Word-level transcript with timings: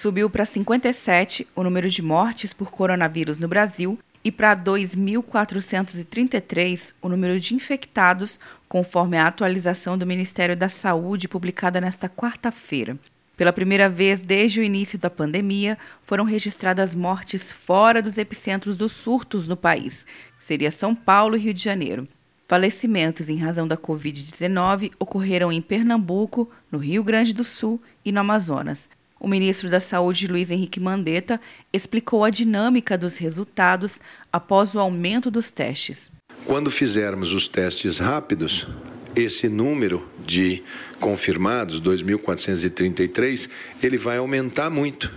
Subiu 0.00 0.30
para 0.30 0.44
57 0.44 1.48
o 1.56 1.64
número 1.64 1.90
de 1.90 2.00
mortes 2.00 2.52
por 2.52 2.70
coronavírus 2.70 3.36
no 3.36 3.48
Brasil 3.48 3.98
e 4.22 4.30
para 4.30 4.54
2.433 4.54 6.94
o 7.02 7.08
número 7.08 7.40
de 7.40 7.56
infectados, 7.56 8.38
conforme 8.68 9.16
a 9.16 9.26
atualização 9.26 9.98
do 9.98 10.06
Ministério 10.06 10.56
da 10.56 10.68
Saúde 10.68 11.26
publicada 11.26 11.80
nesta 11.80 12.08
quarta-feira. 12.08 12.96
Pela 13.36 13.52
primeira 13.52 13.88
vez 13.88 14.20
desde 14.20 14.60
o 14.60 14.62
início 14.62 14.96
da 14.96 15.10
pandemia, 15.10 15.76
foram 16.04 16.22
registradas 16.22 16.94
mortes 16.94 17.50
fora 17.50 18.00
dos 18.00 18.16
epicentros 18.16 18.76
dos 18.76 18.92
surtos 18.92 19.48
no 19.48 19.56
país, 19.56 20.06
que 20.38 20.44
seria 20.44 20.70
São 20.70 20.94
Paulo 20.94 21.34
e 21.34 21.40
Rio 21.40 21.54
de 21.54 21.64
Janeiro. 21.64 22.06
Falecimentos 22.46 23.28
em 23.28 23.36
razão 23.36 23.66
da 23.66 23.76
Covid-19 23.76 24.92
ocorreram 24.96 25.50
em 25.50 25.60
Pernambuco, 25.60 26.48
no 26.70 26.78
Rio 26.78 27.02
Grande 27.02 27.34
do 27.34 27.42
Sul 27.42 27.82
e 28.04 28.12
no 28.12 28.20
Amazonas. 28.20 28.88
O 29.20 29.26
ministro 29.26 29.68
da 29.68 29.80
Saúde, 29.80 30.26
Luiz 30.26 30.50
Henrique 30.50 30.78
Mandetta, 30.78 31.40
explicou 31.72 32.24
a 32.24 32.30
dinâmica 32.30 32.96
dos 32.96 33.16
resultados 33.16 34.00
após 34.32 34.74
o 34.74 34.78
aumento 34.78 35.30
dos 35.30 35.50
testes. 35.50 36.10
Quando 36.44 36.70
fizermos 36.70 37.32
os 37.32 37.48
testes 37.48 37.98
rápidos, 37.98 38.66
esse 39.16 39.48
número 39.48 40.06
de 40.24 40.62
confirmados, 41.00 41.80
2.433, 41.80 43.48
ele 43.82 43.98
vai 43.98 44.18
aumentar 44.18 44.70
muito. 44.70 45.12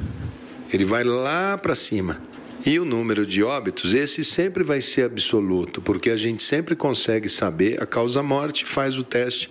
Ele 0.74 0.86
vai 0.86 1.04
lá 1.04 1.58
para 1.58 1.76
cima. 1.76 2.22
E 2.66 2.80
o 2.80 2.86
número 2.86 3.26
de 3.26 3.44
óbitos, 3.44 3.94
esse 3.94 4.24
sempre 4.24 4.64
vai 4.64 4.82
ser 4.82 5.06
absoluto, 5.06 5.82
porque 5.82 6.12
a 6.12 6.16
gente 6.16 6.44
sempre 6.44 6.76
consegue 6.76 7.28
saber 7.28 7.82
a 7.82 7.88
causa 7.88 8.22
morte, 8.22 8.66
faz 8.66 8.98
o 9.00 9.04
teste 9.04 9.50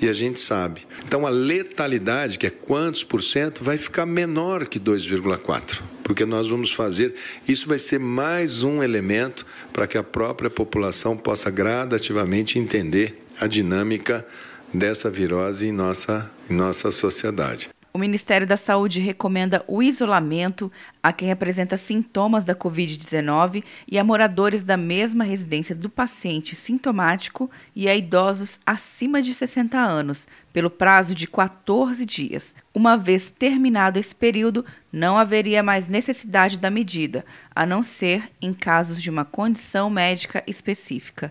e 0.00 0.08
a 0.08 0.12
gente 0.12 0.40
sabe. 0.40 0.82
Então 1.06 1.26
a 1.26 1.30
letalidade, 1.30 2.38
que 2.38 2.46
é 2.46 2.50
quantos 2.50 3.04
por 3.04 3.22
cento, 3.22 3.62
vai 3.62 3.78
ficar 3.78 4.06
menor 4.06 4.66
que 4.66 4.80
2,4, 4.80 5.80
porque 6.02 6.24
nós 6.24 6.48
vamos 6.48 6.72
fazer, 6.72 7.14
isso 7.46 7.68
vai 7.68 7.78
ser 7.78 7.98
mais 7.98 8.62
um 8.62 8.82
elemento 8.82 9.46
para 9.72 9.86
que 9.86 9.98
a 9.98 10.02
própria 10.02 10.50
população 10.50 11.16
possa 11.16 11.50
gradativamente 11.50 12.58
entender 12.58 13.22
a 13.40 13.46
dinâmica 13.46 14.26
dessa 14.72 15.10
virose 15.10 15.66
em 15.66 15.72
nossa, 15.72 16.30
em 16.48 16.54
nossa 16.54 16.90
sociedade. 16.90 17.68
O 17.94 17.98
Ministério 17.98 18.46
da 18.46 18.56
Saúde 18.56 19.00
recomenda 19.00 19.62
o 19.68 19.82
isolamento 19.82 20.72
a 21.02 21.12
quem 21.12 21.30
apresenta 21.30 21.76
sintomas 21.76 22.42
da 22.42 22.54
Covid-19 22.54 23.62
e 23.86 23.98
a 23.98 24.04
moradores 24.04 24.64
da 24.64 24.78
mesma 24.78 25.24
residência 25.24 25.74
do 25.74 25.90
paciente 25.90 26.56
sintomático 26.56 27.50
e 27.76 27.90
a 27.90 27.94
idosos 27.94 28.58
acima 28.64 29.20
de 29.20 29.34
60 29.34 29.76
anos, 29.76 30.26
pelo 30.54 30.70
prazo 30.70 31.14
de 31.14 31.26
14 31.26 32.06
dias. 32.06 32.54
Uma 32.72 32.96
vez 32.96 33.30
terminado 33.30 33.98
esse 33.98 34.14
período, 34.14 34.64
não 34.90 35.18
haveria 35.18 35.62
mais 35.62 35.86
necessidade 35.86 36.56
da 36.56 36.70
medida, 36.70 37.26
a 37.54 37.66
não 37.66 37.82
ser 37.82 38.30
em 38.40 38.54
casos 38.54 39.02
de 39.02 39.10
uma 39.10 39.26
condição 39.26 39.90
médica 39.90 40.42
específica. 40.46 41.30